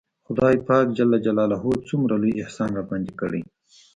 [0.27, 0.87] خداى پاک
[1.87, 3.41] څومره لوى احسان راباندې کړى.